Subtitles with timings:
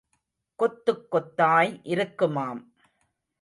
[0.59, 2.61] கொத்துக் கொத்தாய் இருக்குமாம்.